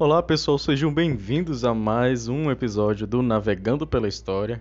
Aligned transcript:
Olá 0.00 0.22
pessoal, 0.22 0.56
sejam 0.56 0.90
bem-vindos 0.90 1.62
a 1.62 1.74
mais 1.74 2.26
um 2.26 2.50
episódio 2.50 3.06
do 3.06 3.20
Navegando 3.20 3.86
pela 3.86 4.08
História. 4.08 4.58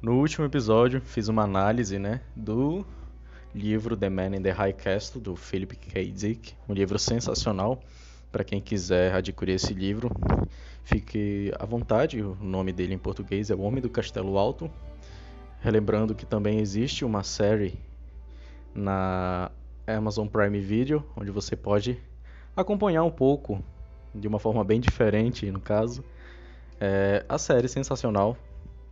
No 0.00 0.20
último 0.20 0.46
episódio 0.46 1.00
fiz 1.00 1.26
uma 1.26 1.42
análise 1.42 1.98
né, 1.98 2.20
do 2.36 2.86
livro 3.52 3.96
The 3.96 4.08
Man 4.08 4.36
in 4.36 4.42
the 4.42 4.52
High 4.52 4.74
Castle, 4.74 5.20
do 5.20 5.34
Philip 5.34 5.74
K. 5.74 6.12
Dick, 6.12 6.54
um 6.68 6.72
livro 6.72 7.00
sensacional. 7.00 7.82
Para 8.30 8.44
quem 8.44 8.60
quiser 8.60 9.12
adquirir 9.12 9.54
esse 9.54 9.74
livro, 9.74 10.08
fique 10.84 11.50
à 11.58 11.66
vontade, 11.66 12.22
o 12.22 12.36
nome 12.40 12.72
dele 12.72 12.94
em 12.94 12.98
português 12.98 13.50
é 13.50 13.56
O 13.56 13.62
Homem 13.62 13.82
do 13.82 13.90
Castelo 13.90 14.38
Alto. 14.38 14.70
Relembrando 15.60 16.14
que 16.14 16.24
também 16.24 16.60
existe 16.60 17.04
uma 17.04 17.24
série 17.24 17.76
na 18.72 19.50
Amazon 19.84 20.28
Prime 20.28 20.60
Video, 20.60 21.04
onde 21.16 21.32
você 21.32 21.56
pode 21.56 22.00
acompanhar 22.54 23.02
um 23.02 23.10
pouco 23.10 23.60
de 24.14 24.26
uma 24.28 24.38
forma 24.38 24.64
bem 24.64 24.80
diferente, 24.80 25.50
no 25.50 25.60
caso. 25.60 26.04
É, 26.80 27.24
a 27.28 27.38
série 27.38 27.68
sensacional 27.68 28.36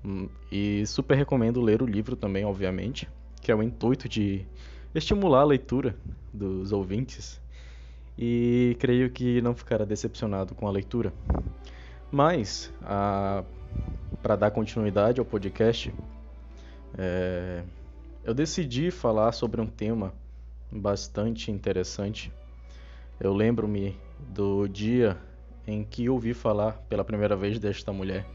hum, 0.05 0.29
e 0.53 0.87
super 0.87 1.17
recomendo 1.17 1.61
ler 1.61 1.83
o 1.83 1.87
livro 1.87 2.17
também, 2.17 2.45
obviamente, 2.45 3.09
que 3.41 3.51
é 3.51 3.55
o 3.55 3.63
intuito 3.63 4.09
de 4.09 4.47
estimular 4.95 5.41
a 5.41 5.45
leitura 5.45 5.97
dos 6.33 6.73
ouvintes 6.73 7.41
e 8.19 8.77
creio 8.81 9.11
que 9.11 9.41
não 9.41 9.55
ficará 9.55 9.85
decepcionado 9.85 10.55
com 10.55 10.67
a 10.67 10.71
leitura. 10.71 11.13
Mas, 12.11 12.73
para 14.23 14.37
dar 14.37 14.51
continuidade 14.51 15.21
ao 15.21 15.27
podcast, 15.27 15.95
é, 16.97 17.63
eu 18.25 18.35
decidi 18.35 18.91
falar 18.91 19.33
sobre 19.33 19.61
um 19.61 19.67
tema 19.67 20.13
bastante 20.71 21.51
interessante. 21.51 22.33
Eu 23.21 23.33
lembro-me 23.33 23.97
do 24.21 24.67
dia 24.69 25.17
em 25.67 25.85
que 25.85 26.09
ouvi 26.09 26.33
falar 26.33 26.73
pela 26.89 27.05
primeira 27.05 27.37
vez 27.37 27.59
desta 27.59 27.93
mulher. 27.93 28.27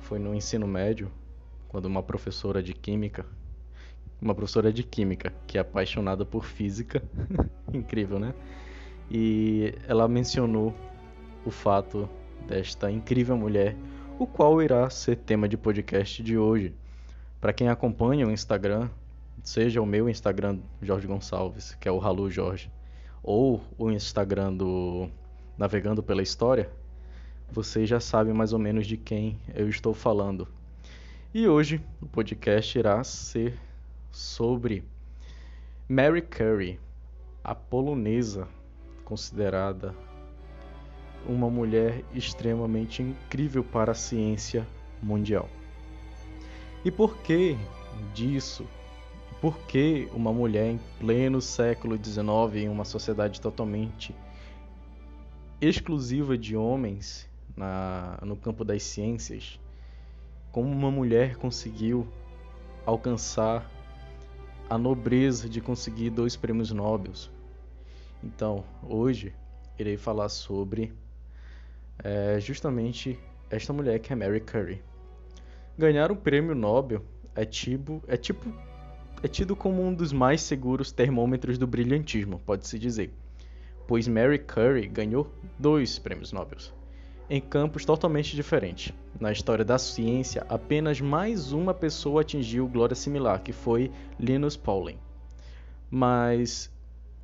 Foi 0.00 0.18
no 0.18 0.34
ensino 0.34 0.66
médio, 0.66 1.10
quando 1.68 1.84
uma 1.84 2.02
professora 2.02 2.62
de 2.62 2.72
química, 2.72 3.26
uma 4.20 4.34
professora 4.34 4.72
de 4.72 4.82
química 4.82 5.32
que 5.46 5.58
é 5.58 5.60
apaixonada 5.60 6.24
por 6.24 6.44
física, 6.44 7.02
incrível, 7.72 8.18
né? 8.18 8.34
E 9.10 9.74
ela 9.86 10.08
mencionou 10.08 10.74
o 11.44 11.50
fato 11.50 12.08
desta 12.46 12.90
incrível 12.90 13.36
mulher, 13.36 13.76
o 14.18 14.26
qual 14.26 14.62
irá 14.62 14.88
ser 14.90 15.16
tema 15.16 15.48
de 15.48 15.56
podcast 15.56 16.22
de 16.22 16.36
hoje. 16.36 16.74
Para 17.40 17.52
quem 17.52 17.68
acompanha 17.68 18.26
o 18.26 18.30
Instagram, 18.30 18.88
seja 19.42 19.80
o 19.80 19.86
meu 19.86 20.08
Instagram 20.08 20.58
Jorge 20.82 21.06
Gonçalves, 21.06 21.74
que 21.80 21.88
é 21.88 21.92
o 21.92 21.98
Ralu 21.98 22.30
Jorge, 22.30 22.70
ou 23.22 23.62
o 23.78 23.90
Instagram 23.90 24.54
do 24.54 25.08
Navegando 25.56 26.02
pela 26.02 26.22
História, 26.22 26.70
vocês 27.50 27.88
já 27.88 28.00
sabem 28.00 28.32
mais 28.32 28.52
ou 28.52 28.58
menos 28.58 28.86
de 28.86 28.96
quem 28.96 29.38
eu 29.54 29.68
estou 29.68 29.94
falando. 29.94 30.46
E 31.34 31.46
hoje 31.46 31.80
o 32.00 32.06
podcast 32.06 32.78
irá 32.78 33.02
ser 33.04 33.58
sobre 34.10 34.82
Mary 35.88 36.22
Curry, 36.22 36.78
a 37.42 37.54
polonesa 37.54 38.48
considerada 39.04 39.94
uma 41.26 41.50
mulher 41.50 42.04
extremamente 42.14 43.02
incrível 43.02 43.64
para 43.64 43.92
a 43.92 43.94
ciência 43.94 44.66
mundial. 45.02 45.48
E 46.84 46.90
por 46.90 47.16
que 47.18 47.56
disso 48.14 48.66
por 49.40 49.58
que 49.60 50.08
uma 50.12 50.32
mulher 50.32 50.66
em 50.66 50.80
pleno 50.98 51.40
século 51.40 51.96
XIX, 51.96 52.64
em 52.64 52.68
uma 52.68 52.84
sociedade 52.84 53.40
totalmente 53.40 54.14
exclusiva 55.60 56.36
de 56.36 56.56
homens 56.56 57.28
na, 57.56 58.18
no 58.22 58.36
campo 58.36 58.64
das 58.64 58.82
ciências, 58.82 59.60
como 60.50 60.68
uma 60.68 60.90
mulher 60.90 61.36
conseguiu 61.36 62.06
alcançar 62.84 63.70
a 64.68 64.76
nobreza 64.76 65.48
de 65.48 65.60
conseguir 65.60 66.10
dois 66.10 66.36
prêmios 66.36 66.72
Nobel? 66.72 67.12
Então, 68.22 68.64
hoje 68.82 69.32
irei 69.78 69.96
falar 69.96 70.28
sobre 70.28 70.92
é, 72.02 72.40
justamente 72.40 73.18
esta 73.50 73.72
mulher 73.72 74.00
que 74.00 74.12
é 74.12 74.16
Mary 74.16 74.40
Curry. 74.40 74.82
Ganhar 75.76 76.10
um 76.10 76.16
prêmio 76.16 76.56
Nobel 76.56 77.04
é 77.36 77.44
tipo, 77.44 78.02
é 78.08 78.16
tipo 78.16 78.52
é 79.22 79.28
tido 79.28 79.56
como 79.56 79.82
um 79.82 79.92
dos 79.92 80.12
mais 80.12 80.40
seguros 80.42 80.92
termômetros 80.92 81.58
do 81.58 81.66
brilhantismo, 81.66 82.40
pode-se 82.46 82.78
dizer, 82.78 83.12
pois 83.86 84.06
Mary 84.06 84.38
Curry 84.38 84.86
ganhou 84.86 85.32
dois 85.58 85.98
prêmios 85.98 86.32
Nobel, 86.32 86.58
em 87.28 87.40
campos 87.40 87.84
totalmente 87.84 88.36
diferentes. 88.36 88.92
Na 89.18 89.32
história 89.32 89.64
da 89.64 89.76
ciência, 89.78 90.46
apenas 90.48 91.00
mais 91.00 91.52
uma 91.52 91.74
pessoa 91.74 92.20
atingiu 92.20 92.68
glória 92.68 92.94
similar, 92.94 93.42
que 93.42 93.52
foi 93.52 93.90
Linus 94.20 94.56
Pauling. 94.56 94.98
Mas 95.90 96.70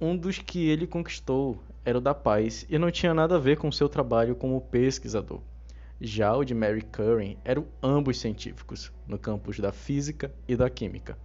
um 0.00 0.16
dos 0.16 0.38
que 0.38 0.68
ele 0.68 0.86
conquistou 0.86 1.62
era 1.84 1.98
o 1.98 2.00
da 2.00 2.14
paz 2.14 2.66
e 2.68 2.76
não 2.76 2.90
tinha 2.90 3.14
nada 3.14 3.36
a 3.36 3.38
ver 3.38 3.56
com 3.56 3.70
seu 3.70 3.88
trabalho 3.88 4.34
como 4.34 4.60
pesquisador. 4.60 5.40
Já 6.00 6.34
o 6.34 6.44
de 6.44 6.54
Mary 6.54 6.82
Curry 6.82 7.38
eram 7.44 7.66
ambos 7.80 8.18
científicos, 8.18 8.90
no 9.06 9.16
campus 9.16 9.60
da 9.60 9.70
física 9.70 10.34
e 10.48 10.56
da 10.56 10.68
química. 10.68 11.16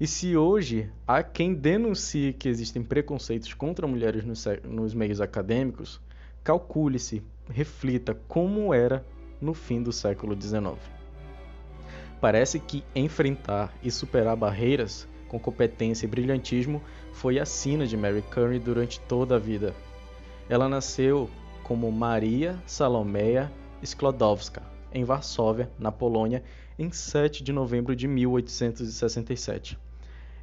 E 0.00 0.06
se 0.06 0.36
hoje 0.36 0.88
há 1.04 1.24
quem 1.24 1.52
denuncie 1.52 2.32
que 2.32 2.48
existem 2.48 2.84
preconceitos 2.84 3.52
contra 3.52 3.84
mulheres 3.84 4.24
nos, 4.24 4.46
nos 4.62 4.94
meios 4.94 5.20
acadêmicos, 5.20 6.00
calcule-se, 6.44 7.20
reflita 7.50 8.14
como 8.28 8.72
era 8.72 9.04
no 9.40 9.52
fim 9.52 9.82
do 9.82 9.90
século 9.92 10.40
XIX. 10.40 10.78
Parece 12.20 12.60
que 12.60 12.84
enfrentar 12.94 13.76
e 13.82 13.90
superar 13.90 14.36
barreiras 14.36 15.08
com 15.26 15.36
competência 15.36 16.06
e 16.06 16.08
brilhantismo 16.08 16.80
foi 17.12 17.40
a 17.40 17.44
sina 17.44 17.84
de 17.84 17.96
Mary 17.96 18.22
Curie 18.22 18.60
durante 18.60 19.00
toda 19.00 19.34
a 19.34 19.38
vida. 19.38 19.74
Ela 20.48 20.68
nasceu 20.68 21.28
como 21.64 21.90
Maria 21.90 22.56
Salomeia 22.68 23.50
Sklodowska, 23.82 24.62
em 24.94 25.02
Varsóvia, 25.02 25.68
na 25.76 25.90
Polônia, 25.90 26.44
em 26.78 26.92
7 26.92 27.42
de 27.42 27.52
novembro 27.52 27.96
de 27.96 28.06
1867 28.06 29.87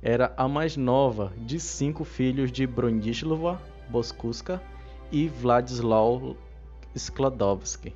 era 0.02 0.34
a 0.38 0.48
mais 0.48 0.78
nova 0.78 1.34
de 1.38 1.60
cinco 1.60 2.04
filhos 2.04 2.52
de 2.52 2.68
Bronislawa 2.68 3.62
Boskuska 3.90 4.62
e 5.12 5.28
Władysław 5.28 6.36
Skłodowski, 6.96 7.94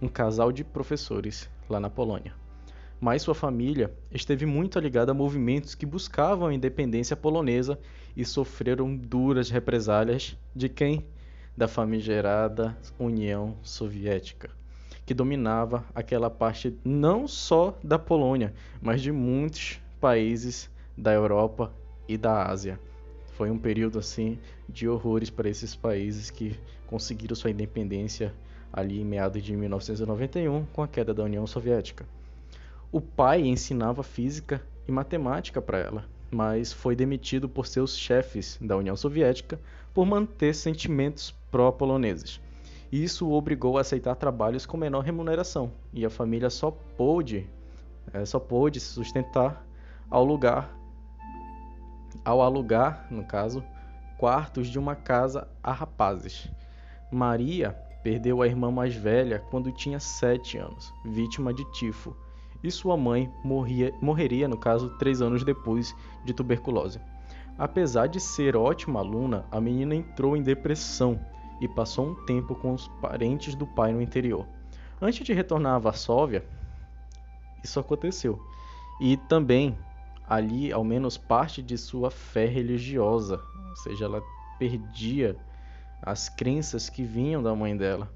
um 0.00 0.08
casal 0.08 0.52
de 0.52 0.64
professores 0.64 1.48
lá 1.68 1.78
na 1.78 1.88
Polônia. 1.88 2.34
Mas 3.00 3.22
sua 3.22 3.34
família 3.34 3.92
esteve 4.12 4.46
muito 4.46 4.78
ligada 4.78 5.10
a 5.10 5.14
movimentos 5.14 5.74
que 5.74 5.84
buscavam 5.84 6.48
a 6.48 6.54
independência 6.54 7.16
polonesa 7.16 7.78
e 8.16 8.24
sofreram 8.24 8.94
duras 8.96 9.50
represálias 9.50 10.36
de 10.54 10.68
quem? 10.68 11.04
Da 11.56 11.66
famigerada 11.66 12.76
União 12.98 13.56
Soviética, 13.62 14.50
que 15.04 15.12
dominava 15.12 15.84
aquela 15.94 16.30
parte 16.30 16.78
não 16.84 17.26
só 17.26 17.76
da 17.82 17.98
Polônia, 17.98 18.54
mas 18.80 19.02
de 19.02 19.10
muitos 19.10 19.80
países 20.00 20.70
da 20.96 21.12
Europa 21.12 21.72
e 22.08 22.16
da 22.16 22.46
Ásia. 22.46 22.78
Foi 23.36 23.50
um 23.50 23.58
período 23.58 23.98
assim 23.98 24.38
de 24.68 24.88
horrores 24.88 25.30
para 25.30 25.48
esses 25.48 25.74
países 25.74 26.30
que 26.30 26.56
conseguiram 26.86 27.34
sua 27.34 27.50
independência 27.50 28.34
ali 28.72 29.00
em 29.00 29.04
meados 29.04 29.42
de 29.42 29.56
1991 29.56 30.64
com 30.66 30.82
a 30.82 30.88
queda 30.88 31.12
da 31.12 31.24
União 31.24 31.46
Soviética. 31.46 32.06
O 32.90 33.00
pai 33.00 33.40
ensinava 33.42 34.02
física 34.02 34.62
e 34.86 34.92
matemática 34.92 35.60
para 35.60 35.78
ela, 35.78 36.04
mas 36.30 36.72
foi 36.72 36.94
demitido 36.94 37.48
por 37.48 37.66
seus 37.66 37.96
chefes 37.96 38.58
da 38.60 38.76
União 38.76 38.96
Soviética 38.96 39.58
por 39.94 40.06
manter 40.06 40.54
sentimentos 40.54 41.34
pró-poloneses. 41.50 42.40
Isso 42.90 43.26
o 43.26 43.32
obrigou 43.32 43.78
a 43.78 43.80
aceitar 43.80 44.14
trabalhos 44.16 44.66
com 44.66 44.76
menor 44.76 45.00
remuneração 45.00 45.72
e 45.92 46.04
a 46.04 46.10
família 46.10 46.50
só 46.50 46.70
pôde, 46.70 47.48
é, 48.12 48.24
só 48.26 48.38
pôde 48.38 48.78
se 48.78 48.88
sustentar 48.88 49.66
ao 50.10 50.24
lugar 50.24 50.76
ao 52.24 52.40
alugar, 52.40 53.06
no 53.10 53.24
caso, 53.24 53.62
quartos 54.18 54.68
de 54.68 54.78
uma 54.78 54.94
casa 54.94 55.48
a 55.62 55.72
rapazes. 55.72 56.50
Maria 57.10 57.72
perdeu 58.02 58.42
a 58.42 58.46
irmã 58.46 58.70
mais 58.70 58.94
velha 58.94 59.38
quando 59.50 59.72
tinha 59.72 60.00
sete 60.00 60.58
anos, 60.58 60.92
vítima 61.04 61.52
de 61.52 61.64
tifo, 61.72 62.16
e 62.62 62.70
sua 62.70 62.96
mãe 62.96 63.32
morria, 63.44 63.92
morreria, 64.00 64.46
no 64.46 64.56
caso, 64.56 64.96
três 64.98 65.20
anos 65.20 65.44
depois 65.44 65.94
de 66.24 66.32
tuberculose. 66.32 67.00
Apesar 67.58 68.06
de 68.06 68.18
ser 68.20 68.56
ótima 68.56 69.00
aluna, 69.00 69.44
a 69.50 69.60
menina 69.60 69.94
entrou 69.94 70.36
em 70.36 70.42
depressão 70.42 71.20
e 71.60 71.68
passou 71.68 72.08
um 72.08 72.14
tempo 72.24 72.54
com 72.54 72.72
os 72.72 72.88
parentes 73.00 73.54
do 73.54 73.66
pai 73.66 73.92
no 73.92 74.00
interior. 74.00 74.46
Antes 75.00 75.24
de 75.24 75.32
retornar 75.32 75.74
a 75.74 75.78
Varsóvia, 75.78 76.44
isso 77.62 77.78
aconteceu. 77.78 78.40
E 79.00 79.16
também 79.16 79.76
ali 80.28 80.72
ao 80.72 80.84
menos 80.84 81.18
parte 81.18 81.62
de 81.62 81.76
sua 81.76 82.10
fé 82.10 82.46
religiosa, 82.46 83.40
ou 83.70 83.76
seja, 83.76 84.04
ela 84.04 84.22
perdia 84.58 85.36
as 86.00 86.28
crenças 86.28 86.88
que 86.88 87.02
vinham 87.02 87.42
da 87.42 87.54
mãe 87.54 87.76
dela. 87.76 88.10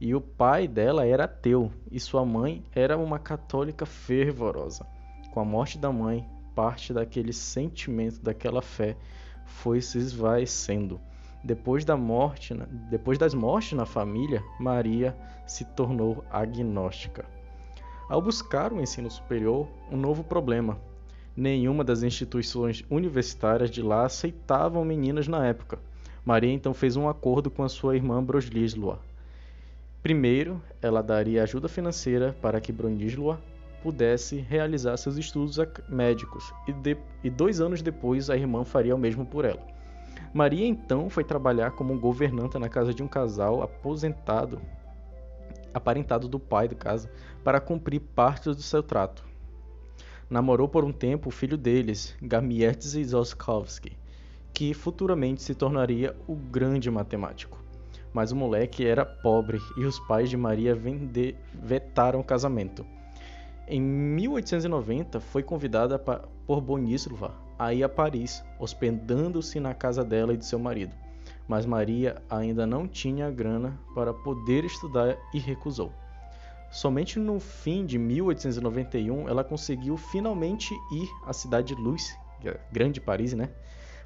E 0.00 0.14
o 0.14 0.20
pai 0.20 0.68
dela 0.68 1.06
era 1.06 1.24
ateu 1.24 1.72
e 1.90 1.98
sua 1.98 2.24
mãe 2.24 2.64
era 2.72 2.96
uma 2.96 3.18
católica 3.18 3.84
fervorosa. 3.84 4.86
Com 5.32 5.40
a 5.40 5.44
morte 5.44 5.76
da 5.76 5.90
mãe, 5.92 6.28
parte 6.54 6.92
daquele 6.92 7.32
sentimento, 7.32 8.22
daquela 8.22 8.62
fé, 8.62 8.96
foi 9.44 9.80
se 9.80 9.98
esvaecendo. 9.98 11.00
Depois 11.42 11.84
da 11.84 11.96
morte, 11.96 12.54
depois 12.90 13.18
das 13.18 13.34
mortes 13.34 13.72
na 13.72 13.86
família, 13.86 14.42
Maria 14.58 15.16
se 15.46 15.64
tornou 15.64 16.24
agnóstica. 16.30 17.24
Ao 18.08 18.20
buscar 18.20 18.72
o 18.72 18.80
ensino 18.80 19.10
superior, 19.10 19.68
um 19.90 19.96
novo 19.96 20.24
problema. 20.24 20.78
Nenhuma 21.38 21.84
das 21.84 22.02
instituições 22.02 22.84
universitárias 22.90 23.70
de 23.70 23.80
lá 23.80 24.04
aceitavam 24.04 24.84
meninas 24.84 25.28
na 25.28 25.46
época. 25.46 25.78
Maria 26.24 26.52
então 26.52 26.74
fez 26.74 26.96
um 26.96 27.08
acordo 27.08 27.48
com 27.48 27.62
a 27.62 27.68
sua 27.68 27.94
irmã 27.94 28.22
Broslisloa, 28.22 29.00
Primeiro, 30.02 30.62
ela 30.80 31.02
daria 31.02 31.42
ajuda 31.42 31.68
financeira 31.68 32.34
para 32.40 32.60
que 32.60 32.72
Bronislaw 32.72 33.36
pudesse 33.82 34.36
realizar 34.36 34.96
seus 34.96 35.16
estudos 35.16 35.58
médicos 35.88 36.52
e, 36.66 36.72
de, 36.72 36.96
e 37.22 37.28
dois 37.28 37.60
anos 37.60 37.82
depois 37.82 38.30
a 38.30 38.36
irmã 38.36 38.64
faria 38.64 38.94
o 38.94 38.98
mesmo 38.98 39.26
por 39.26 39.44
ela. 39.44 39.60
Maria 40.32 40.66
então 40.66 41.10
foi 41.10 41.24
trabalhar 41.24 41.72
como 41.72 41.98
governanta 41.98 42.58
na 42.58 42.68
casa 42.68 42.94
de 42.94 43.02
um 43.02 43.08
casal 43.08 43.62
aposentado, 43.62 44.60
aparentado 45.74 46.26
do 46.28 46.38
pai 46.38 46.68
do 46.68 46.76
caso, 46.76 47.08
para 47.44 47.60
cumprir 47.60 48.00
parte 48.00 48.44
do 48.44 48.62
seu 48.62 48.82
trato. 48.82 49.27
Namorou 50.30 50.68
por 50.68 50.84
um 50.84 50.92
tempo 50.92 51.28
o 51.28 51.32
filho 51.32 51.56
deles, 51.56 52.14
Gamierzy 52.20 53.04
Zoskowski, 53.04 53.96
que 54.52 54.74
futuramente 54.74 55.42
se 55.42 55.54
tornaria 55.54 56.14
o 56.26 56.34
grande 56.34 56.90
matemático 56.90 57.58
mas 58.12 58.32
o 58.32 58.36
moleque 58.36 58.86
era 58.86 59.04
pobre 59.04 59.60
e 59.76 59.84
os 59.84 59.98
pais 60.00 60.30
de 60.30 60.36
Maria 60.36 60.74
vende... 60.74 61.36
vetaram 61.54 62.20
o 62.20 62.24
casamento. 62.24 62.84
Em 63.66 63.80
1890, 63.80 65.20
foi 65.20 65.42
convidada 65.42 65.98
por 65.98 66.60
Bonislava 66.60 67.34
a 67.58 67.74
ir 67.74 67.82
a 67.82 67.88
Paris, 67.88 68.42
hospedando-se 68.58 69.60
na 69.60 69.74
casa 69.74 70.04
dela 70.04 70.32
e 70.32 70.36
de 70.36 70.46
seu 70.46 70.58
marido. 70.58 70.94
Mas 71.46 71.66
Maria 71.66 72.22
ainda 72.30 72.66
não 72.66 72.86
tinha 72.86 73.30
grana 73.30 73.78
para 73.94 74.14
poder 74.14 74.64
estudar 74.64 75.16
e 75.34 75.38
recusou. 75.38 75.92
Somente 76.70 77.18
no 77.18 77.40
fim 77.40 77.86
de 77.86 77.98
1891 77.98 79.28
ela 79.28 79.42
conseguiu 79.42 79.96
finalmente 79.96 80.74
ir 80.92 81.08
à 81.24 81.32
cidade 81.32 81.74
de 81.74 81.80
Luz, 81.80 82.14
é 82.44 82.60
grande 82.70 83.00
Paris, 83.00 83.32
né, 83.32 83.50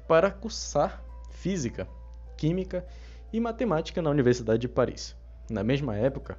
para 0.07 0.31
cursar 0.31 1.03
física, 1.29 1.87
química 2.37 2.85
e 3.31 3.39
matemática 3.39 4.01
na 4.01 4.09
Universidade 4.09 4.61
de 4.61 4.67
Paris. 4.67 5.15
Na 5.49 5.63
mesma 5.63 5.95
época, 5.95 6.37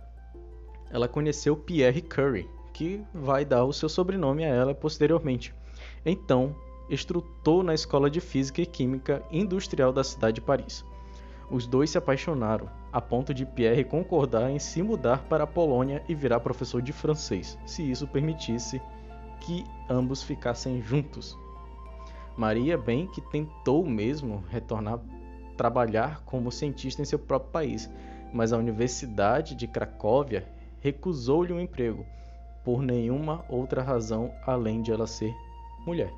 ela 0.91 1.09
conheceu 1.09 1.57
Pierre 1.57 2.01
Curie, 2.01 2.49
que 2.73 3.05
vai 3.13 3.45
dar 3.45 3.65
o 3.65 3.73
seu 3.73 3.89
sobrenome 3.89 4.45
a 4.45 4.49
ela 4.49 4.75
posteriormente. 4.75 5.55
Então, 6.05 6.57
instrutor 6.89 7.63
na 7.63 7.75
Escola 7.75 8.09
de 8.09 8.21
Física 8.21 8.63
e 8.63 8.67
Química 8.67 9.23
Industrial 9.31 9.93
da 9.93 10.03
cidade 10.03 10.37
de 10.37 10.41
Paris. 10.41 10.85
Os 11.55 11.69
dois 11.69 11.91
se 11.91 11.97
apaixonaram, 11.97 12.69
a 12.93 13.01
ponto 13.01 13.33
de 13.33 13.47
Pierre 13.47 13.85
concordar 13.85 14.51
em 14.51 14.59
se 14.59 14.83
mudar 14.83 15.23
para 15.29 15.45
a 15.45 15.47
Polônia 15.47 16.03
e 16.09 16.13
virar 16.13 16.41
professor 16.41 16.83
de 16.83 16.93
francês, 16.93 17.57
se 17.65 17.89
isso 17.89 18.09
permitisse 18.09 18.83
que 19.39 19.65
ambos 19.89 20.21
ficassem 20.21 20.83
juntos. 20.83 21.39
Maria 22.37 22.77
bem 22.77 23.07
que 23.07 23.21
tentou 23.21 23.87
mesmo 23.87 24.43
retornar 24.51 24.99
trabalhar 25.57 26.25
como 26.25 26.51
cientista 26.51 27.01
em 27.01 27.05
seu 27.05 27.21
próprio 27.21 27.53
país, 27.53 27.89
mas 28.33 28.53
a 28.53 28.59
Universidade 28.59 29.55
de 29.55 29.69
Cracóvia 29.69 30.49
recusou-lhe 30.81 31.53
um 31.53 31.61
emprego, 31.61 32.05
por 32.65 32.83
nenhuma 32.83 33.45
outra 33.49 33.81
razão 33.81 34.35
além 34.45 34.83
de 34.83 34.91
ela 34.91 35.07
ser 35.07 35.33
mulher. 35.87 36.13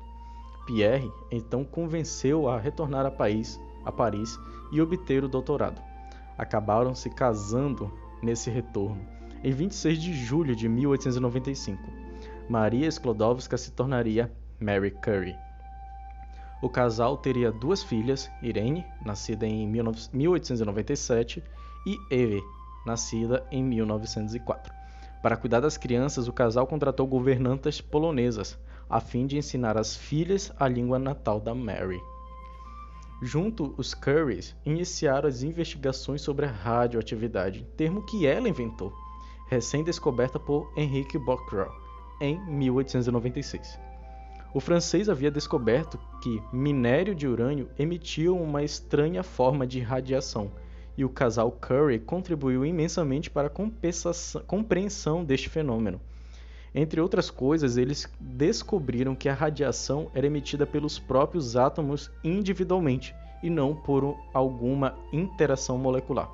Pierre 0.65 1.11
então 1.29 1.63
convenceu-a 1.63 2.55
a 2.55 2.59
retornar 2.59 3.05
a 3.05 3.11
Paris, 3.11 3.61
a 3.87 3.91
Paris 3.91 4.37
e 4.71 4.81
obter 4.81 5.23
o 5.23 5.29
doutorado. 5.29 5.81
Acabaram 6.37 6.93
se 6.93 7.09
casando 7.09 7.91
nesse 8.21 8.49
retorno, 8.49 9.01
em 9.43 9.51
26 9.51 10.01
de 10.01 10.13
julho 10.13 10.55
de 10.55 10.67
1895. 10.67 11.81
Maria 12.49 12.87
Sklodowska 12.87 13.57
se 13.57 13.71
tornaria 13.71 14.31
Mary 14.59 14.91
Curie. 14.91 15.35
O 16.61 16.69
casal 16.69 17.17
teria 17.17 17.51
duas 17.51 17.83
filhas, 17.83 18.29
Irene, 18.41 18.85
nascida 19.05 19.45
em 19.45 19.67
1897, 19.67 21.43
e 21.85 21.97
Eve, 22.09 22.41
nascida 22.85 23.45
em 23.51 23.63
1904. 23.63 24.73
Para 25.21 25.37
cuidar 25.37 25.59
das 25.59 25.77
crianças, 25.77 26.27
o 26.27 26.33
casal 26.33 26.65
contratou 26.65 27.05
governantas 27.05 27.79
polonesas, 27.79 28.57
a 28.89 28.99
fim 28.99 29.27
de 29.27 29.37
ensinar 29.37 29.77
às 29.77 29.95
filhas 29.95 30.51
a 30.59 30.67
língua 30.67 30.97
natal 30.97 31.39
da 31.39 31.53
Mary. 31.53 31.99
Junto, 33.21 33.73
os 33.77 33.95
Currys 33.95 34.55
iniciaram 34.63 35.27
as 35.27 35.41
investigações 35.41 36.21
sobre 36.21 36.45
a 36.45 36.51
radioatividade, 36.51 37.65
termo 37.75 38.05
que 38.05 38.27
ela 38.27 38.47
inventou, 38.47 38.93
recém-descoberta 39.47 40.39
por 40.39 40.71
Henrique 40.77 41.17
Becquerel 41.17 41.71
em 42.21 42.39
1896. 42.47 43.79
O 44.53 44.59
francês 44.59 45.09
havia 45.09 45.31
descoberto 45.31 45.99
que 46.21 46.41
minério 46.53 47.15
de 47.15 47.27
urânio 47.27 47.69
emitia 47.77 48.31
uma 48.31 48.63
estranha 48.63 49.23
forma 49.23 49.65
de 49.65 49.79
radiação, 49.79 50.51
e 50.95 51.03
o 51.03 51.09
casal 51.09 51.51
Curry 51.51 51.99
contribuiu 51.99 52.65
imensamente 52.65 53.29
para 53.29 53.47
a 53.47 54.43
compreensão 54.45 55.23
deste 55.23 55.49
fenômeno. 55.49 55.99
Entre 56.79 57.01
outras 57.01 57.31
coisas, 57.31 57.75
eles 57.75 58.07
descobriram 58.19 59.15
que 59.15 59.27
a 59.27 59.33
radiação 59.33 60.11
era 60.13 60.27
emitida 60.27 60.63
pelos 60.63 60.99
próprios 60.99 61.55
átomos 61.55 62.11
individualmente 62.23 63.15
e 63.41 63.49
não 63.49 63.75
por 63.75 64.15
alguma 64.31 64.95
interação 65.11 65.75
molecular. 65.75 66.29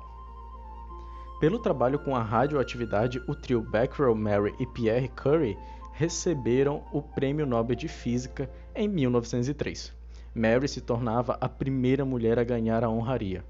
Pelo 1.40 1.58
trabalho 1.58 1.98
com 1.98 2.14
a 2.14 2.22
radioatividade, 2.22 3.22
o 3.26 3.34
trio 3.34 3.62
Becquerel, 3.62 4.14
Mary 4.14 4.54
e 4.60 4.66
Pierre 4.66 5.08
Curie 5.08 5.56
receberam 5.94 6.84
o 6.92 7.00
Prêmio 7.00 7.46
Nobel 7.46 7.74
de 7.74 7.88
Física 7.88 8.50
em 8.74 8.86
1903. 8.86 9.94
Mary 10.34 10.68
se 10.68 10.82
tornava 10.82 11.38
a 11.40 11.48
primeira 11.48 12.04
mulher 12.04 12.38
a 12.38 12.44
ganhar 12.44 12.84
a 12.84 12.90
honraria. 12.90 13.42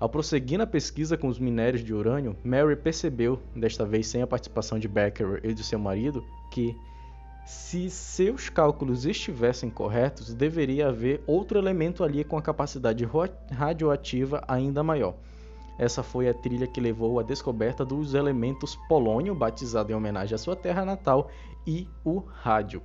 Ao 0.00 0.08
prosseguir 0.08 0.58
na 0.58 0.66
pesquisa 0.66 1.16
com 1.16 1.26
os 1.26 1.40
minérios 1.40 1.82
de 1.82 1.92
urânio, 1.92 2.36
Mary 2.44 2.76
percebeu, 2.76 3.40
desta 3.54 3.84
vez 3.84 4.06
sem 4.06 4.22
a 4.22 4.28
participação 4.28 4.78
de 4.78 4.86
Becker 4.86 5.40
e 5.42 5.52
de 5.52 5.64
seu 5.64 5.78
marido, 5.78 6.24
que, 6.52 6.76
se 7.44 7.90
seus 7.90 8.48
cálculos 8.48 9.04
estivessem 9.04 9.68
corretos, 9.68 10.32
deveria 10.32 10.88
haver 10.88 11.20
outro 11.26 11.58
elemento 11.58 12.04
ali 12.04 12.22
com 12.22 12.38
a 12.38 12.42
capacidade 12.42 13.04
radioativa 13.50 14.44
ainda 14.46 14.84
maior. 14.84 15.16
Essa 15.80 16.02
foi 16.04 16.28
a 16.28 16.34
trilha 16.34 16.68
que 16.68 16.80
levou 16.80 17.18
à 17.18 17.24
descoberta 17.24 17.84
dos 17.84 18.14
elementos 18.14 18.76
polônio, 18.88 19.34
batizado 19.34 19.90
em 19.90 19.96
homenagem 19.96 20.34
à 20.34 20.38
sua 20.38 20.54
terra 20.54 20.84
natal, 20.84 21.28
e 21.66 21.88
o 22.04 22.18
rádio, 22.18 22.80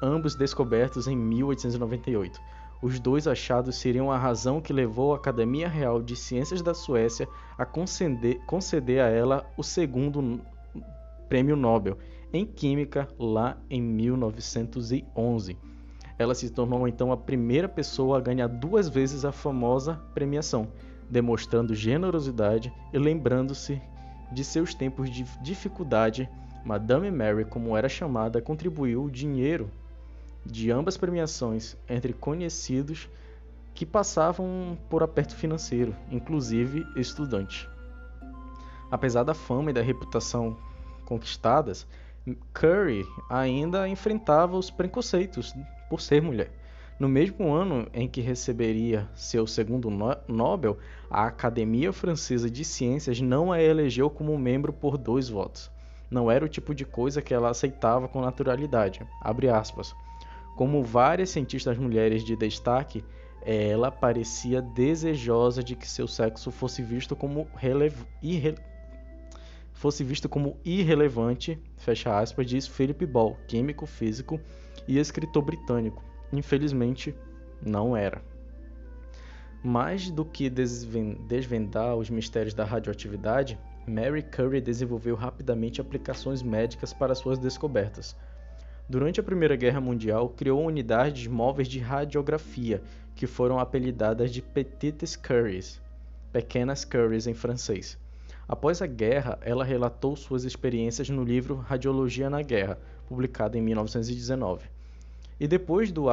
ambos 0.00 0.36
descobertos 0.36 1.08
em 1.08 1.16
1898. 1.16 2.40
Os 2.82 3.00
dois 3.00 3.26
achados 3.26 3.76
seriam 3.76 4.10
a 4.10 4.18
razão 4.18 4.60
que 4.60 4.72
levou 4.72 5.12
a 5.12 5.16
Academia 5.16 5.68
Real 5.68 6.02
de 6.02 6.14
Ciências 6.14 6.60
da 6.60 6.74
Suécia 6.74 7.26
a 7.56 7.64
conceder, 7.64 8.38
conceder 8.46 9.00
a 9.00 9.08
ela 9.08 9.46
o 9.56 9.62
segundo 9.62 10.40
prêmio 11.28 11.56
Nobel 11.56 11.96
em 12.32 12.44
Química 12.44 13.08
lá 13.18 13.56
em 13.70 13.80
1911. 13.80 15.56
Ela 16.18 16.34
se 16.34 16.50
tornou 16.50 16.86
então 16.86 17.12
a 17.12 17.16
primeira 17.16 17.68
pessoa 17.68 18.18
a 18.18 18.20
ganhar 18.20 18.46
duas 18.46 18.88
vezes 18.88 19.24
a 19.24 19.32
famosa 19.32 19.94
premiação, 20.14 20.68
demonstrando 21.10 21.74
generosidade 21.74 22.72
e 22.92 22.98
lembrando-se 22.98 23.80
de 24.32 24.44
seus 24.44 24.74
tempos 24.74 25.10
de 25.10 25.24
dificuldade 25.42 26.28
Madame 26.64 27.10
Mary, 27.12 27.44
como 27.44 27.76
era 27.76 27.88
chamada, 27.88 28.42
contribuiu 28.42 29.04
o 29.04 29.10
dinheiro 29.10 29.70
de 30.46 30.70
ambas 30.70 30.96
premiações 30.96 31.76
entre 31.88 32.12
conhecidos 32.12 33.08
que 33.74 33.84
passavam 33.84 34.78
por 34.88 35.02
aperto 35.02 35.34
financeiro, 35.34 35.94
inclusive 36.10 36.86
estudantes. 36.96 37.68
Apesar 38.90 39.24
da 39.24 39.34
fama 39.34 39.70
e 39.70 39.74
da 39.74 39.82
reputação 39.82 40.56
conquistadas, 41.04 41.86
Curry 42.54 43.04
ainda 43.28 43.88
enfrentava 43.88 44.56
os 44.56 44.70
preconceitos 44.70 45.54
por 45.90 46.00
ser 46.00 46.22
mulher. 46.22 46.50
No 46.98 47.08
mesmo 47.08 47.52
ano 47.52 47.86
em 47.92 48.08
que 48.08 48.22
receberia 48.22 49.08
seu 49.14 49.46
segundo 49.46 49.90
Nobel, 50.26 50.78
a 51.10 51.26
Academia 51.26 51.92
Francesa 51.92 52.48
de 52.50 52.64
Ciências 52.64 53.20
não 53.20 53.52
a 53.52 53.60
elegeu 53.60 54.08
como 54.08 54.38
membro 54.38 54.72
por 54.72 54.96
dois 54.96 55.28
votos 55.28 55.70
não 56.10 56.30
era 56.30 56.44
o 56.44 56.48
tipo 56.48 56.74
de 56.74 56.84
coisa 56.84 57.20
que 57.20 57.34
ela 57.34 57.50
aceitava 57.50 58.08
com 58.08 58.20
naturalidade. 58.20 59.06
Como 60.56 60.82
várias 60.82 61.30
cientistas 61.30 61.76
mulheres 61.76 62.24
de 62.24 62.34
destaque, 62.34 63.04
ela 63.42 63.92
parecia 63.92 64.62
desejosa 64.62 65.62
de 65.62 65.76
que 65.76 65.86
seu 65.86 66.08
sexo 66.08 66.50
fosse 66.50 66.82
visto 66.82 67.14
como 67.14 67.46
fosse 69.74 70.02
visto 70.02 70.28
como 70.28 70.56
irrelevante, 70.64 71.62
fecha 71.76 72.18
aspas, 72.18 72.46
diz 72.46 72.66
Philip 72.66 73.04
Ball, 73.04 73.36
químico, 73.46 73.84
físico 73.84 74.40
e 74.88 74.98
escritor 74.98 75.44
britânico. 75.44 76.02
Infelizmente, 76.32 77.14
não 77.60 77.94
era. 77.94 78.22
Mais 79.62 80.10
do 80.10 80.24
que 80.24 80.48
desvendar 80.48 81.94
os 81.96 82.08
mistérios 82.08 82.54
da 82.54 82.64
radioatividade, 82.64 83.58
Mary 83.86 84.22
Curie 84.22 84.60
desenvolveu 84.60 85.14
rapidamente 85.14 85.80
aplicações 85.82 86.42
médicas 86.42 86.94
para 86.94 87.14
suas 87.14 87.38
descobertas. 87.38 88.16
Durante 88.88 89.18
a 89.18 89.22
Primeira 89.22 89.56
Guerra 89.56 89.80
Mundial, 89.80 90.28
criou 90.28 90.64
unidades 90.64 91.26
móveis 91.26 91.66
de 91.66 91.80
radiografia, 91.80 92.80
que 93.16 93.26
foram 93.26 93.58
apelidadas 93.58 94.30
de 94.30 94.40
Petites 94.40 95.16
Curies, 95.16 95.80
pequenas 96.32 96.84
Curies 96.84 97.26
em 97.26 97.34
francês. 97.34 97.98
Após 98.46 98.80
a 98.80 98.86
guerra, 98.86 99.40
ela 99.42 99.64
relatou 99.64 100.14
suas 100.14 100.44
experiências 100.44 101.10
no 101.10 101.24
livro 101.24 101.56
Radiologia 101.56 102.30
na 102.30 102.42
Guerra, 102.42 102.78
publicado 103.08 103.58
em 103.58 103.60
1919. 103.60 104.66
E 105.40 105.48
depois 105.48 105.90
do 105.90 106.04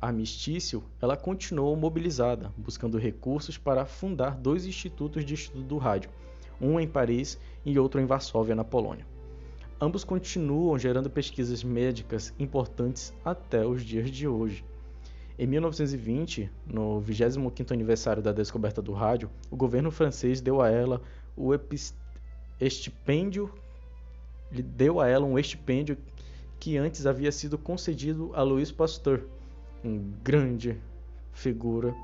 armistício, 0.00 0.82
ela 1.00 1.16
continuou 1.16 1.76
mobilizada, 1.76 2.52
buscando 2.56 2.98
recursos 2.98 3.56
para 3.56 3.86
fundar 3.86 4.36
dois 4.36 4.66
institutos 4.66 5.24
de 5.24 5.34
estudo 5.34 5.62
do 5.62 5.78
rádio, 5.78 6.10
um 6.60 6.80
em 6.80 6.88
Paris 6.88 7.38
e 7.64 7.78
outro 7.78 8.00
em 8.00 8.06
Varsóvia, 8.06 8.56
na 8.56 8.64
Polônia. 8.64 9.06
Ambos 9.80 10.02
continuam 10.02 10.76
gerando 10.76 11.08
pesquisas 11.08 11.62
médicas 11.62 12.34
importantes 12.38 13.14
até 13.24 13.64
os 13.64 13.84
dias 13.84 14.10
de 14.10 14.26
hoje. 14.26 14.64
Em 15.38 15.46
1920, 15.46 16.50
no 16.66 17.00
25º 17.00 17.70
aniversário 17.70 18.20
da 18.20 18.32
descoberta 18.32 18.82
do 18.82 18.92
rádio, 18.92 19.30
o 19.48 19.56
governo 19.56 19.92
francês 19.92 20.40
deu 20.40 20.60
a 20.60 20.68
ela 20.68 21.00
o 21.36 21.52
estipêndio 22.60 23.54
deu 24.50 25.00
a 25.00 25.06
ela 25.06 25.24
um 25.24 25.38
estipêndio 25.38 25.96
que 26.58 26.76
antes 26.76 27.06
havia 27.06 27.30
sido 27.30 27.56
concedido 27.56 28.32
a 28.34 28.42
Louis 28.42 28.72
Pasteur, 28.72 29.22
um 29.84 30.10
grande 30.24 30.76
figura 31.32 31.94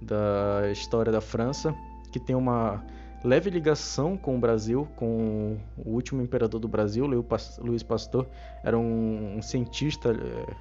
da 0.00 0.70
história 0.72 1.12
da 1.12 1.20
França, 1.20 1.74
que 2.10 2.18
tem 2.18 2.34
uma 2.34 2.82
leve 3.22 3.50
ligação 3.50 4.16
com 4.16 4.36
o 4.36 4.38
Brasil, 4.38 4.88
com 4.96 5.58
o 5.76 5.90
último 5.90 6.22
imperador 6.22 6.60
do 6.60 6.68
Brasil, 6.68 7.06
Louis 7.06 7.82
Pasteur, 7.82 8.26
era 8.64 8.78
um, 8.78 9.40
cientista 9.42 10.10
é, 10.10 10.54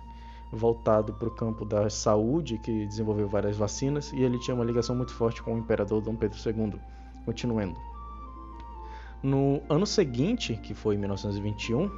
voltado 0.52 1.14
para 1.14 1.28
o 1.28 1.32
campo 1.32 1.64
da 1.66 1.90
saúde, 1.90 2.58
que 2.60 2.86
desenvolveu 2.88 3.28
várias 3.28 3.58
vacinas, 3.58 4.12
e 4.14 4.22
ele 4.22 4.40
tinha 4.40 4.56
uma 4.56 4.66
ligação 4.66 4.96
muito 4.96 5.14
forte 5.14 5.42
com 5.42 5.56
o 5.56 5.58
imperador 5.58 6.02
Dom 6.02 6.16
Pedro 6.16 6.38
II. 6.46 6.80
Continuando. 7.26 7.80
No 9.22 9.62
ano 9.70 9.86
seguinte, 9.86 10.56
que 10.56 10.74
foi 10.74 10.96
em 10.96 10.98
1921, 10.98 11.90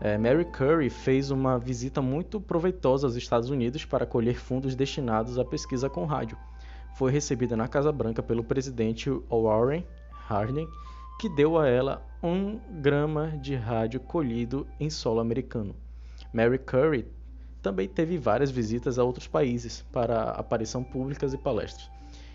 é, 0.00 0.16
Mary 0.16 0.44
Curry 0.44 0.90
fez 0.90 1.30
uma 1.30 1.58
visita 1.58 2.00
muito 2.00 2.40
proveitosa 2.40 3.06
aos 3.06 3.16
Estados 3.16 3.50
Unidos 3.50 3.84
para 3.84 4.06
colher 4.06 4.36
fundos 4.36 4.74
destinados 4.74 5.38
à 5.38 5.44
pesquisa 5.44 5.88
com 5.88 6.04
rádio. 6.04 6.36
Foi 6.98 7.12
recebida 7.12 7.56
na 7.56 7.68
Casa 7.68 7.92
Branca 7.92 8.20
pelo 8.24 8.42
presidente 8.42 9.08
Warren 9.30 9.86
Harding, 10.28 10.66
que 11.20 11.28
deu 11.28 11.56
a 11.56 11.68
ela 11.68 12.04
um 12.20 12.58
grama 12.82 13.38
de 13.40 13.54
rádio 13.54 14.00
colhido 14.00 14.66
em 14.80 14.90
solo 14.90 15.20
americano. 15.20 15.76
Mary 16.32 16.58
Curry 16.58 17.06
também 17.62 17.86
teve 17.86 18.18
várias 18.18 18.50
visitas 18.50 18.98
a 18.98 19.04
outros 19.04 19.28
países 19.28 19.86
para 19.92 20.32
aparição 20.32 20.82
públicas 20.82 21.32
e 21.32 21.38
palestras. 21.38 21.88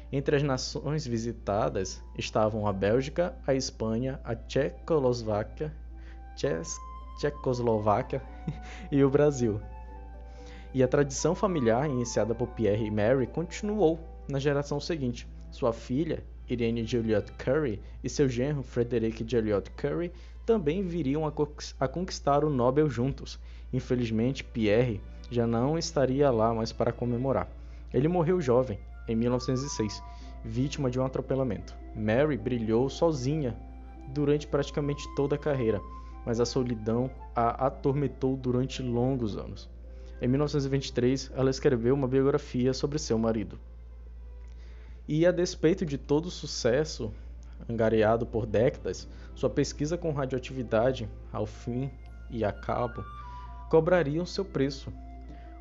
Entre 0.10 0.34
as 0.34 0.44
nações 0.44 1.06
visitadas 1.06 2.02
estavam 2.18 2.66
a 2.66 2.72
Bélgica, 2.72 3.36
a 3.46 3.54
Espanha, 3.54 4.18
a 4.24 4.34
Tchecoslováquia, 4.34 5.74
Tchecoslováquia 7.18 8.24
e 8.90 9.04
o 9.04 9.10
Brasil. 9.10 9.60
E 10.74 10.82
a 10.82 10.88
tradição 10.88 11.36
familiar 11.36 11.90
iniciada 11.90 12.34
por 12.34 12.48
Pierre 12.48 12.86
e 12.86 12.92
Mary 12.92 13.28
continuou 13.28 14.13
na 14.28 14.40
geração 14.40 14.80
seguinte. 14.80 15.28
Sua 15.52 15.72
filha, 15.72 16.24
Irene 16.50 16.86
Joliot 16.86 17.32
Curry, 17.34 17.82
e 18.04 18.10
seu 18.10 18.28
genro, 18.28 18.64
Frederick 18.64 19.24
Joliot 19.28 19.70
Curry, 19.72 20.12
também 20.46 20.84
viriam 20.84 21.26
a 21.26 21.88
conquistar 21.88 22.44
o 22.44 22.50
Nobel 22.50 22.90
juntos. 22.90 23.40
Infelizmente, 23.72 24.44
Pierre 24.44 25.02
já 25.32 25.48
não 25.48 25.78
estaria 25.78 26.30
lá 26.30 26.54
mais 26.54 26.72
para 26.72 26.92
comemorar. 26.92 27.48
Ele 27.94 28.08
morreu 28.08 28.42
jovem, 28.42 28.80
em 29.08 29.16
1906, 29.16 30.04
vítima 30.44 30.90
de 30.90 31.00
um 31.00 31.06
atropelamento. 31.06 31.74
Mary 31.96 32.38
brilhou 32.38 32.90
sozinha 32.90 33.56
durante 34.10 34.48
praticamente 34.48 35.08
toda 35.16 35.36
a 35.36 35.40
carreira, 35.40 35.82
mas 36.26 36.40
a 36.40 36.46
solidão 36.46 37.10
a 37.36 37.68
atormentou 37.68 38.36
durante 38.36 38.82
longos 38.82 39.38
anos. 39.38 39.70
Em 40.22 40.28
1923, 40.28 41.32
ela 41.36 41.50
escreveu 41.50 41.94
uma 41.94 42.08
biografia 42.08 42.74
sobre 42.74 43.00
seu 43.00 43.18
marido. 43.18 43.60
E 45.06 45.26
a 45.26 45.32
despeito 45.32 45.86
de 45.86 45.98
todo 45.98 46.28
o 46.28 46.32
sucesso 46.32 47.14
angariado 47.70 48.26
por 48.26 48.46
décadas, 48.46 49.06
sua 49.36 49.50
pesquisa 49.50 49.98
com 49.98 50.14
radioatividade, 50.14 51.10
ao 51.32 51.46
fim 51.46 51.92
e 52.30 52.46
a 52.46 52.54
cabo, 52.54 53.04
cobrariam 53.70 54.26
seu 54.26 54.46
preço. 54.46 54.94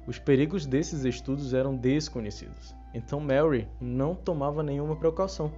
Os 0.06 0.16
perigos 0.16 0.64
desses 0.64 1.04
estudos 1.04 1.54
eram 1.54 1.74
desconhecidos. 1.74 2.72
Então 2.94 3.18
Mary 3.18 3.68
não 3.80 4.14
tomava 4.14 4.62
nenhuma 4.62 4.94
precaução. 4.94 5.52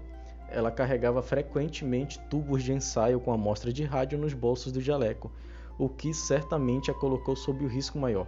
Ela 0.49 0.71
carregava 0.71 1.21
frequentemente 1.21 2.19
tubos 2.31 2.63
de 2.63 2.73
ensaio 2.73 3.21
com 3.21 3.33
amostra 3.33 3.71
de 3.71 3.85
rádio 3.85 4.19
nos 4.19 4.33
bolsos 4.33 4.73
do 4.73 4.81
jaleco, 4.81 5.31
o 5.79 5.91
que 5.91 6.15
certamente 6.15 6.91
a 6.91 6.95
colocou 6.95 7.37
sob 7.37 7.65
o 7.65 7.69
risco 7.69 7.99
maior. 7.99 8.27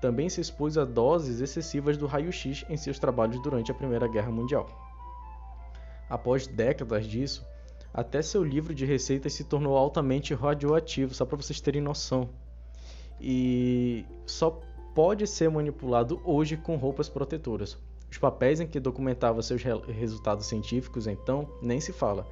Também 0.00 0.28
se 0.28 0.40
expôs 0.40 0.76
a 0.76 0.84
doses 0.84 1.40
excessivas 1.40 1.96
do 1.96 2.06
raio-x 2.06 2.64
em 2.68 2.76
seus 2.76 2.98
trabalhos 2.98 3.40
durante 3.42 3.70
a 3.70 3.74
Primeira 3.74 4.08
Guerra 4.08 4.30
Mundial. 4.30 4.87
Após 6.08 6.46
décadas 6.46 7.06
disso, 7.06 7.46
até 7.92 8.22
seu 8.22 8.44
livro 8.44 8.74
de 8.74 8.84
receitas 8.84 9.32
se 9.32 9.44
tornou 9.44 9.76
altamente 9.76 10.34
radioativo, 10.34 11.14
só 11.14 11.24
para 11.24 11.36
vocês 11.36 11.60
terem 11.60 11.82
noção. 11.82 12.28
E 13.20 14.04
só 14.26 14.60
pode 14.94 15.26
ser 15.26 15.50
manipulado 15.50 16.20
hoje 16.24 16.56
com 16.56 16.76
roupas 16.76 17.08
protetoras. 17.08 17.76
Os 18.10 18.18
papéis 18.18 18.60
em 18.60 18.66
que 18.66 18.80
documentava 18.80 19.42
seus 19.42 19.62
resultados 19.62 20.46
científicos, 20.46 21.06
então, 21.06 21.48
nem 21.60 21.80
se 21.80 21.92
fala. 21.92 22.26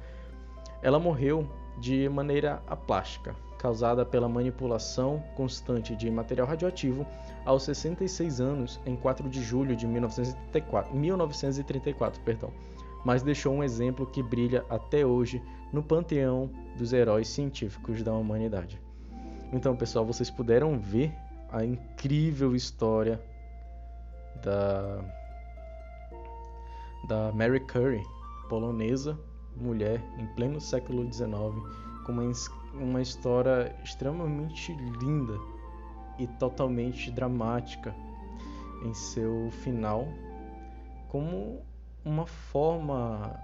Ela 0.81 0.99
morreu 0.99 1.47
de 1.79 2.09
maneira 2.09 2.61
aplástica, 2.67 3.35
causada 3.59 4.05
pela 4.05 4.27
manipulação 4.27 5.23
constante 5.35 5.95
de 5.95 6.09
material 6.09 6.47
radioativo 6.47 7.05
aos 7.45 7.63
66 7.63 8.41
anos, 8.41 8.79
em 8.85 8.95
4 8.95 9.29
de 9.29 9.43
julho 9.43 9.75
de 9.75 9.85
1934, 9.85 10.95
1934 10.95 12.21
perdão, 12.21 12.51
mas 13.07 13.23
deixou 13.23 13.53
um 13.53 13.63
exemplo 13.63 14.05
que 14.05 14.21
brilha 14.21 14.65
até 14.69 15.05
hoje 15.05 15.41
no 15.71 15.81
panteão 15.81 16.51
dos 16.77 16.91
heróis 16.91 17.29
científicos 17.29 18.03
da 18.03 18.13
humanidade. 18.13 18.81
Então, 19.53 19.77
pessoal, 19.77 20.05
vocês 20.05 20.29
puderam 20.29 20.77
ver 20.77 21.13
a 21.49 21.63
incrível 21.63 22.53
história 22.53 23.17
da 24.43 24.99
da 27.07 27.31
Mary 27.31 27.61
Curie, 27.61 28.03
polonesa, 28.49 29.17
mulher 29.55 30.03
em 30.19 30.25
pleno 30.35 30.59
século 30.59 31.01
XIX, 31.09 31.29
com 32.05 32.11
uma, 32.11 32.29
uma 32.73 33.01
história 33.01 33.73
extremamente 33.85 34.73
linda 35.01 35.39
e 36.19 36.27
totalmente 36.27 37.09
dramática 37.09 37.95
em 38.83 38.93
seu 38.93 39.49
final, 39.63 40.05
como 41.07 41.65
uma 42.07 42.25
forma 42.25 43.39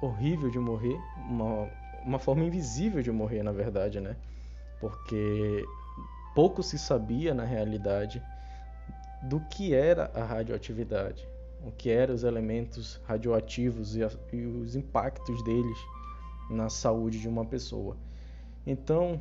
horrível 0.00 0.50
de 0.50 0.58
morrer, 0.58 0.98
uma, 1.16 1.68
uma 2.04 2.18
forma 2.18 2.44
invisível 2.44 3.02
de 3.02 3.10
morrer, 3.10 3.42
na 3.42 3.52
verdade, 3.52 4.00
né? 4.00 4.16
Porque 4.80 5.64
pouco 6.34 6.62
se 6.62 6.78
sabia 6.78 7.34
na 7.34 7.44
realidade 7.44 8.22
do 9.22 9.40
que 9.40 9.74
era 9.74 10.10
a 10.14 10.24
radioatividade 10.24 11.26
o 11.64 11.72
que 11.72 11.90
eram 11.90 12.14
os 12.14 12.24
elementos 12.24 13.00
radioativos 13.06 13.96
e, 13.96 14.04
a, 14.04 14.10
e 14.32 14.44
os 14.44 14.76
impactos 14.76 15.42
deles 15.42 15.78
na 16.50 16.68
saúde 16.68 17.18
de 17.18 17.26
uma 17.26 17.44
pessoa. 17.44 17.96
Então, 18.66 19.20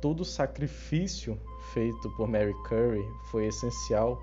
todo 0.00 0.20
o 0.20 0.24
sacrifício 0.24 1.38
feito 1.72 2.10
por 2.16 2.26
Mary 2.28 2.54
Curry 2.64 3.04
foi 3.30 3.46
essencial 3.46 4.20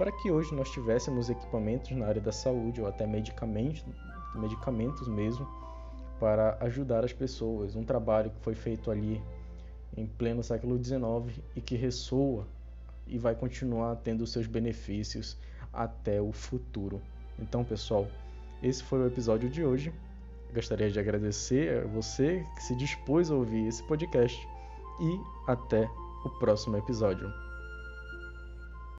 para 0.00 0.10
que 0.10 0.30
hoje 0.30 0.54
nós 0.54 0.70
tivéssemos 0.70 1.28
equipamentos 1.28 1.90
na 1.90 2.06
área 2.06 2.22
da 2.22 2.32
saúde 2.32 2.80
ou 2.80 2.86
até 2.86 3.06
medicamentos, 3.06 3.84
medicamentos 4.34 5.06
mesmo 5.06 5.46
para 6.18 6.56
ajudar 6.62 7.04
as 7.04 7.12
pessoas. 7.12 7.76
Um 7.76 7.84
trabalho 7.84 8.30
que 8.30 8.40
foi 8.40 8.54
feito 8.54 8.90
ali 8.90 9.22
em 9.94 10.06
pleno 10.06 10.42
século 10.42 10.82
XIX 10.82 11.44
e 11.54 11.60
que 11.60 11.76
ressoa 11.76 12.46
e 13.06 13.18
vai 13.18 13.34
continuar 13.34 13.94
tendo 13.96 14.26
seus 14.26 14.46
benefícios 14.46 15.36
até 15.70 16.18
o 16.18 16.32
futuro. 16.32 17.02
Então, 17.38 17.62
pessoal, 17.62 18.06
esse 18.62 18.82
foi 18.82 19.00
o 19.00 19.06
episódio 19.06 19.50
de 19.50 19.62
hoje. 19.62 19.92
gostaria 20.54 20.90
de 20.90 20.98
agradecer 20.98 21.84
a 21.84 21.86
você 21.86 22.42
que 22.56 22.62
se 22.62 22.74
dispôs 22.74 23.30
a 23.30 23.34
ouvir 23.34 23.68
esse 23.68 23.82
podcast 23.82 24.48
e 24.98 25.20
até 25.46 25.86
o 26.24 26.30
próximo 26.38 26.78
episódio. 26.78 27.49